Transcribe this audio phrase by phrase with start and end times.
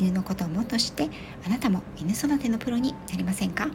[0.00, 1.08] 犬のことをもっと知って
[1.46, 3.66] あなたも犬育てのプロになりませんか？
[3.66, 3.72] よ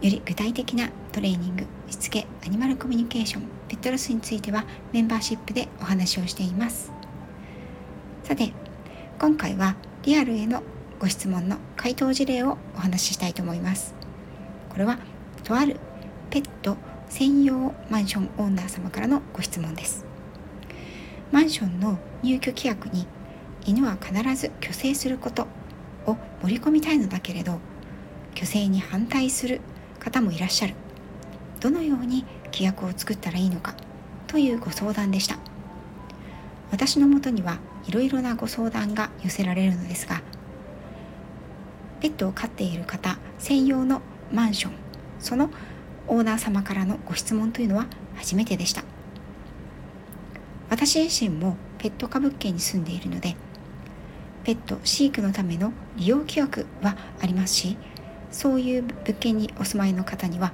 [0.00, 6.92] り具体的なトレーニングしつけアニマルコミュニケーションペットロスについてはメンバーシップでお話をしています。
[8.22, 8.52] さて
[9.18, 10.62] 今回はリアルへの
[10.98, 13.94] ご質問の回答事例をお話ししたいと思います。
[14.70, 14.98] これは
[15.42, 15.78] とある
[16.30, 16.76] ペット
[17.08, 20.04] 専用マンションオーナー様からのご質問です。
[21.30, 23.06] マンションの入居規約に
[23.64, 25.46] 犬は必ず去勢すること
[26.06, 27.58] を盛り込みたいのだけれど
[28.34, 29.60] 去勢に反対する
[29.98, 30.74] 方もいらっしゃる。
[31.60, 33.74] どのように規約を作ったらいいのか
[34.26, 35.38] というご相談でした。
[36.70, 40.22] 私のもとにはいろいろなご相談が寄せられるのですが
[42.00, 44.72] ペットを飼っている方専用のマンション
[45.20, 45.50] その
[46.08, 48.82] オーナー様からのご質問というのは初めてでした。
[50.68, 53.36] 私自身もペット可物件に住んでいるので
[54.44, 57.76] ペット飼育のための利用規約はありますし
[58.30, 60.52] そういう物件にお住まいの方には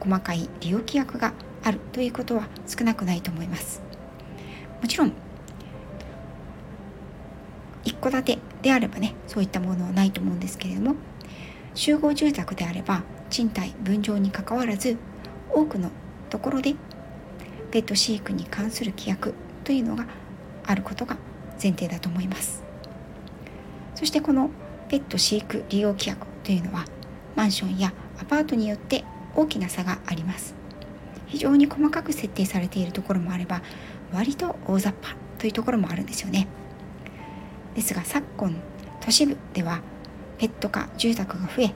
[0.00, 3.80] 細かい利用規約があるということは少なくないと思います。
[4.82, 5.12] もちろん
[7.84, 10.96] 一戸建てであればねそういったものはないと思うんですけれども
[11.74, 14.96] 集合住宅であれば賃貸分譲にかかわらず
[15.50, 15.90] 多くの
[16.28, 16.74] ところで
[17.70, 20.06] ペット飼育に関する規約というのが
[20.66, 21.16] あることが
[21.62, 22.63] 前提だと思います。
[23.94, 24.50] そしてこの
[24.88, 26.84] ペット飼育利用規約というのは
[27.36, 30.54] マンションやアパートによって大きな差があります。
[31.26, 33.62] 非常に細かく設定されているところもあれば
[34.12, 36.46] 割と大雑把というところもあるんですよね。
[37.74, 38.54] ですが昨今
[39.00, 39.80] 都市部では
[40.38, 41.74] ペット化住宅が増え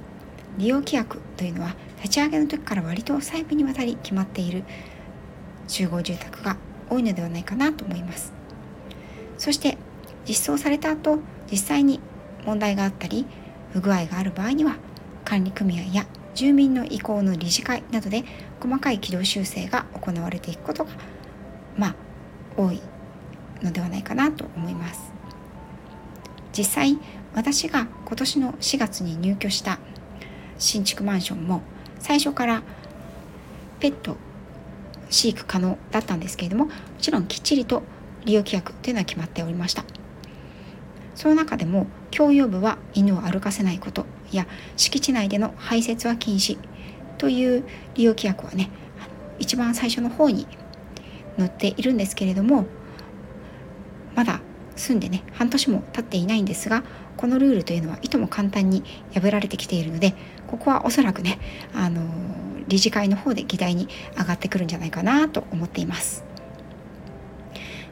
[0.59, 4.65] 利用規約というのは立ち上げの時から割と細部にわたり決まっている
[5.67, 6.57] 集合住宅が
[6.89, 8.33] 多いのではないかなと思います。
[9.39, 9.77] そして
[10.27, 11.19] 実装された後
[11.51, 12.01] 実際に
[12.49, 13.27] 問題があったり
[13.75, 14.77] 不具合がある場合には
[15.25, 18.25] 管理組合や住民の意向の理事会などで
[18.61, 20.91] 細かい軌道修正が行われていくことが
[21.77, 21.95] まあ
[22.57, 22.81] 多い
[23.63, 25.13] のではないかなと思います。
[26.57, 26.99] 実際
[27.35, 29.79] 私が今年の4月に入居した
[30.59, 31.61] 新築マンションも
[31.99, 32.63] 最初から
[33.79, 34.17] ペット
[35.11, 37.83] 飼育可能だったんですけれどももちろんきっちりと
[38.25, 39.98] 利用規約というのは決まっておりました。
[41.19, 44.47] その中でも共用部は犬を歩かせないことや
[44.77, 46.57] 敷地内での排泄は禁止
[47.19, 47.65] という
[47.97, 48.71] 利用規約はね
[49.41, 50.47] 一番最初の方に
[51.37, 52.67] 載っているんですけれども
[54.15, 54.41] まだ
[54.77, 56.85] 住んでね半年も経っていないんですが
[57.17, 60.15] このルールというのはいとも簡単に破られてきているので
[60.47, 61.41] ここはおそらくね
[61.75, 62.01] あの
[62.69, 66.25] 理事会の方で議題に上がってくるんじゃないかなと思っています。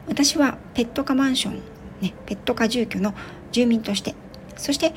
[0.07, 1.61] 私はペット可マンション、
[2.01, 3.13] ね、ペット可住居の
[3.51, 4.15] 住民として
[4.55, 4.93] そして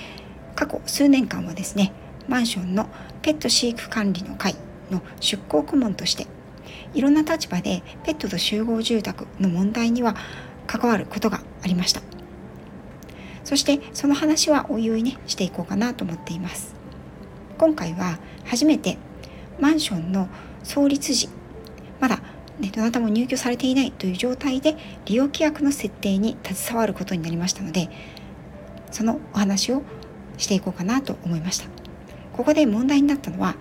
[0.55, 1.93] 過去数年間はですね
[2.29, 2.89] マンションの
[3.23, 4.57] ペット飼育管理の会
[4.91, 6.27] の出向顧問として
[6.95, 10.17] いろんな立場でペットと集合住宅の問題には
[10.67, 12.03] 関わることがありました。
[13.45, 16.75] そしてその話はおいおいねしていこうかなと思っています。
[17.59, 18.99] 今回は初めて
[19.59, 20.29] マンションの
[20.63, 21.29] 創立時
[22.01, 22.21] まだ、
[22.69, 24.77] どなたも入居されていないという状態で
[25.07, 27.89] 利用規約の設定に携わることになりましたので
[28.91, 29.83] そのお話を
[30.37, 31.69] していこうかなと思いました。
[32.33, 33.57] ここで問題になったのは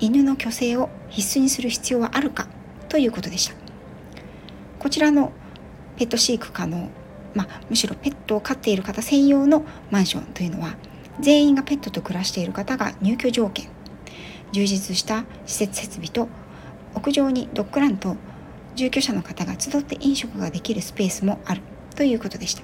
[0.00, 2.48] 犬の去勢を必須にする必要はあるか
[2.88, 3.54] ということでした。
[4.78, 5.32] こちらの
[5.96, 6.90] ペット飼育可能、
[7.34, 10.76] まあ、むしろペットを飼っている方専用のマンションというのは
[11.20, 13.68] 全員がペットと暮らしている方が入居条件。
[14.52, 16.28] 充実した施設設備と
[16.94, 18.16] 屋上にドッグランと
[18.74, 21.62] 住居者の方が集って飲食ができるスペースもある
[21.94, 22.62] ということでした。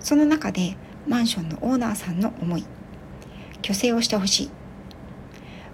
[0.00, 0.76] その中で
[1.06, 2.64] マンションのオーナーさんの思い
[3.62, 4.50] 虚勢をしてほしい。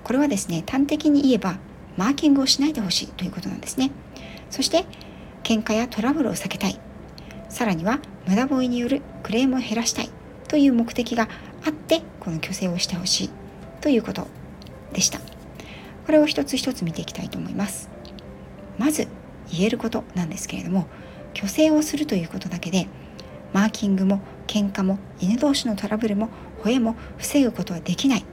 [0.04, 1.58] これはですね端的に言えば
[1.96, 3.90] マーキングをしないでほしいということなんですね。
[4.50, 4.84] そして
[5.42, 6.78] 喧嘩やトラブルを避けたい。
[7.48, 10.10] さらには無駄吠えによるクレームを減らしたい
[10.48, 11.28] という目的が
[11.66, 13.30] あってこの虚勢をしてほしい
[13.80, 14.26] ということ
[14.92, 15.20] でした。
[16.06, 17.90] これを一つ一つ見ていきたいと思います。
[18.78, 19.06] まず
[19.52, 20.86] 言えることなんですけれども
[21.34, 22.88] 虚勢をするということだけで
[23.52, 26.28] マーキングも喧嘩も犬同士のトラブルも
[26.62, 28.24] 吠えも防ぐことはできない。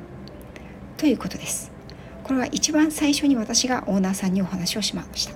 [0.97, 1.71] ということです。
[2.23, 5.33] これは一番最初に私がオーナーさんにお話をしました。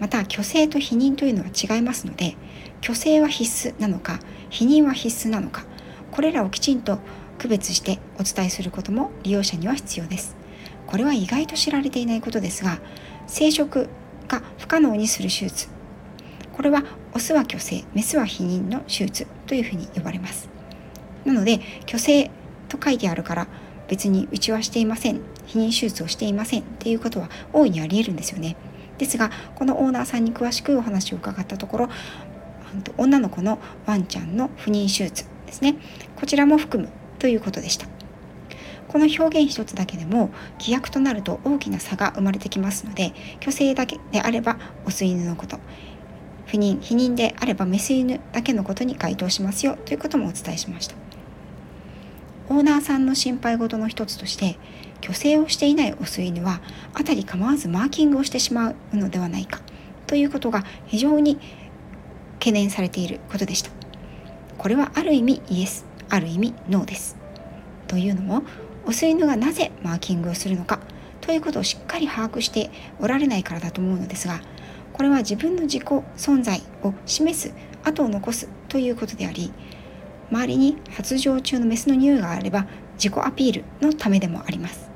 [0.00, 2.36] また虚勢と否認というのは違いますので
[2.82, 4.18] 虚勢は必須なのか
[4.50, 5.64] 否認は必須なのか
[6.10, 6.98] これらをきちんと
[7.38, 10.36] 区別してお伝えすることも利用者には必要です。
[10.86, 12.78] これは意外と知られていないことですが
[13.26, 13.88] 生殖
[14.28, 15.68] が不可能にする手術。
[16.52, 16.84] これは
[17.14, 20.48] オスは虚勢メスは否認の手術というふうに呼ばれます。
[21.24, 22.30] なので虚勢
[22.68, 23.46] と書いてあるから
[23.88, 25.20] 別にうちはしていません。
[25.46, 28.56] 避妊手術をしていませんっていうことは大いにありえるんですよね。
[28.98, 31.88] ですがこのオーナーさんに詳しくお話を伺ったところ
[32.96, 35.76] 女の子のワンちゃんの不妊手術ですね。
[36.16, 37.95] こちらも含むということでした。
[38.88, 45.58] この表現一つだけでも規約となると大きな差が生まれてきますので虚勢だけであればオス犬のこと
[46.46, 50.94] 不妊避妊であればメス犬だけのことに該当しますよということもお伝えしました。
[52.48, 54.56] オーナーさんの心配事の一つとして
[55.02, 56.60] 虚勢をしていないオス犬は
[56.94, 59.60] 辺り構わずマーキングをしてしまうのではないか
[60.06, 61.40] ということが非常に
[62.34, 63.70] 懸念されていることでした。
[64.58, 67.16] これはある意味イエスある意味ノーです。
[67.88, 68.42] というのも
[68.86, 70.78] オス犬がなぜマーキングをするのか
[71.20, 74.40] ということをしっかり把握しておられないからだと思うのですが
[74.92, 77.52] これは自分の自己存在を示す
[77.82, 79.52] 後を残すということであり
[80.30, 84.90] 周りに発情中のメスの匂いがあれば自己アピールのためでもあります。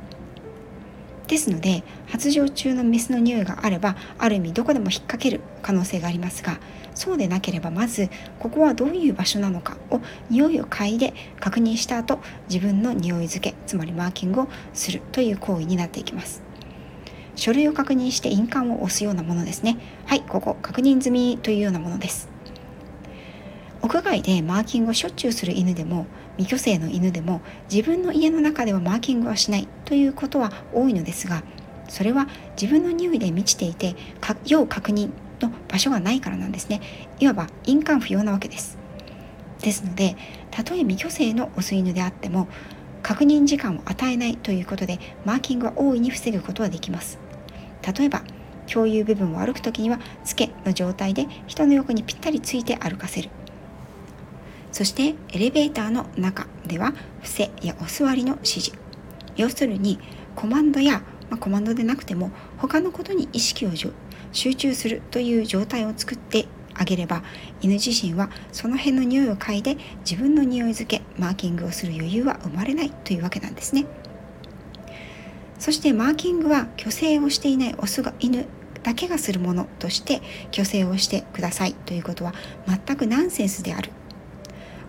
[1.29, 6.59] ですので発情中のメスの匂いがあればある意味どこでも引っ掛ける可能性がありますが
[7.01, 12.19] そうでなければまずここはどういう場所なのかを匂いを嗅いで確認した後
[12.51, 16.43] 自分の匂い付けつまりマーキングをするという行為になっていきます。
[17.37, 19.79] 書類を確認して印鑑を押すようなものですね。
[20.05, 22.29] はいここ確認済みというようなものです。
[23.81, 26.05] 屋外でマーキングをしょっちゅうする犬でも
[26.37, 27.41] 未去勢の犬でも
[27.73, 31.43] 自分の家の中ではマーキングはしないということは多いのですが
[31.89, 32.29] それは
[32.61, 33.97] 自分の匂いで満ちていて
[34.45, 35.11] 要確認
[35.71, 36.81] 場所がないからなんですね。
[37.19, 38.79] いわば印鑑不要なわけです。
[39.61, 40.17] ですので
[40.51, 42.49] たとえ未去勢のオス犬であっても
[43.03, 47.19] 確認時間を与えないということでマーキングは大いに防ぐことはできます。
[47.97, 48.23] 例えば
[48.67, 53.31] 共有部分を歩く時にはつけの状態で人の横にぴったりついて歩かせる。
[54.73, 58.73] そしてエレベーターの中では伏せやお座りの指示。
[59.37, 59.99] 要するに
[60.37, 63.71] コマンドや、まあ、コマンドでなくても他のことに意識を
[64.33, 67.23] 集中するという状態を作ってあげれば
[67.61, 69.77] 犬自身はその辺の匂いを嗅いで
[70.09, 73.87] 自分の匂い付けマーキングをする余裕は生まれないというわけなんですね。
[75.59, 78.47] そしてマーキングは虚勢をしていないオスが犬
[78.83, 80.23] だけがするものとして
[80.53, 82.33] 虚勢をしてくださいということは
[82.67, 83.91] 全くナンセンスである。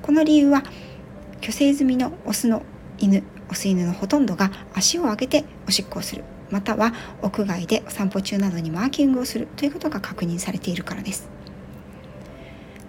[0.02, 0.64] この理由は
[1.42, 2.64] 虚勢済みのオスの
[3.00, 6.24] 犬オス犬のほとんどが足を上げておしっこをする。
[6.50, 11.30] または屋外でお散歩中などにマーキングをするということが確認されているからです。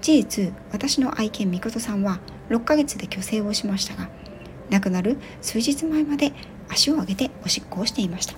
[0.01, 2.19] 事実私の愛犬みことさんは
[2.51, 4.09] 6ヶ月で虚勢をしましたが
[4.69, 6.33] 亡くなる数日前まで
[6.69, 8.35] 足を上げておしっこをしていました。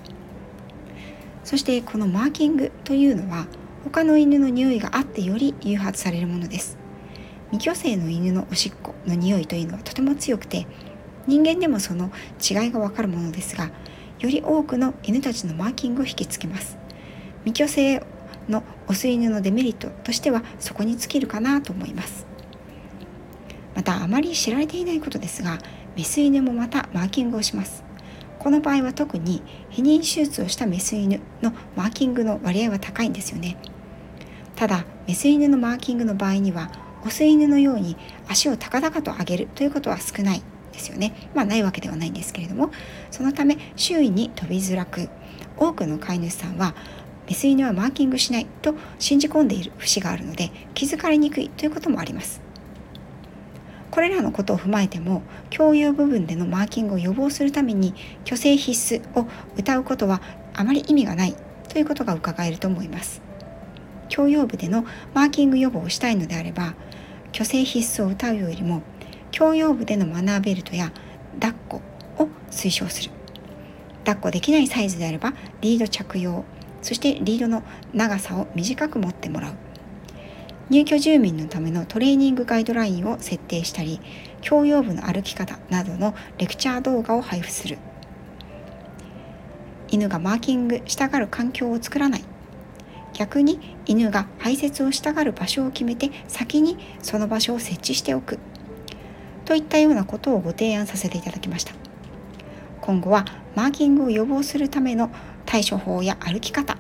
[1.43, 3.47] そしてこのマーキングというのは
[3.85, 6.79] 他の犬の匂いがあってより誘発されるものです。
[7.51, 10.67] 未去勢の犬のおしっこの匂いというのはとても強くて
[11.27, 13.71] 人間でもその違いがわかるものですが
[14.21, 16.79] より多くの犬たちのマーキングを引きつけます。
[17.45, 18.03] 未去勢
[18.49, 22.27] のオス犬のデメリットとしてはそこに尽きるかなと思います。
[23.75, 25.59] またあまり知られていないことですが
[25.97, 27.85] メス犬もまたマーキングをします。
[28.39, 33.57] この場合は特に避妊手術をしたメス犬のマーキングの割合は高いんですよね。
[34.55, 36.71] ただメス犬のマーキングの場合には
[37.05, 37.97] オス犬のように
[38.29, 40.43] 足を高々と上げるということは少ない。
[40.75, 41.31] ですよね。
[41.35, 42.71] まあないわけではないんですけれども
[43.11, 45.09] そのため周囲に飛びづらく
[45.57, 46.75] 多くの飼い主さんは
[47.27, 52.43] メス犬はマーキングしないと信じ込んでいる節があるので気づかれにくいということもあります。
[53.91, 60.21] これらのことを踏まえても共有部分でのマーキングを予防するために虚勢必須を歌うことは
[60.53, 61.37] あまり意味がない
[61.69, 63.23] ということが伺えると思います。
[64.09, 66.75] 共用部でのマーキング予防をしたいのであれば
[67.33, 68.83] 虚勢必須を歌うよりも
[69.37, 70.93] 共用部でのマナーベルトや
[71.41, 71.83] 抱っこ
[72.19, 73.11] を推奨する。
[74.05, 76.45] 抱っこできないサイズであればリード着用
[76.83, 79.55] そしてリードの長さを短く持ってもらう。
[80.71, 84.01] 入居住民のためのトレーニングガイドラインを設定したり
[84.41, 87.79] 共用部の歩き方などのレクチャー動画を配布する。
[89.89, 92.25] 犬がマーキングしたがる環境を作らない。
[93.13, 98.39] 逆に犬が排泄をしたがる場所を決めて先にその場所を設置しておく。
[99.45, 101.73] といったようなことをご提案させていただきました。
[102.81, 103.25] 今後は
[103.55, 105.11] マーキングを予防するための
[105.47, 106.77] 対処法や歩き方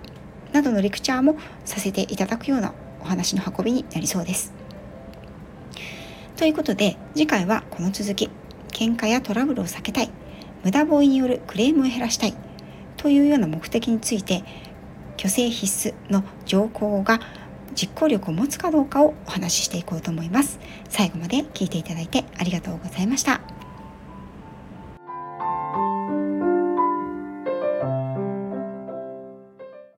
[0.52, 4.52] などのレクチャーもさせていただくようなお話の運びになりそうです。
[6.36, 8.28] ということで次回はこの続き
[8.68, 10.10] 喧嘩やトラブルを避けたい
[10.64, 12.34] 無駄吠えによるクレームを減らしたい
[12.96, 14.42] というような目的について
[15.16, 17.20] 虚勢必須の条項が
[17.74, 20.58] 実行力を持つかどうかをお話ししていこうと思います。
[20.88, 23.53] 最後まで聞いていただいてありがとうございました。